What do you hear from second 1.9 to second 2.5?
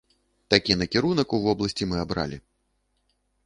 мы абралі.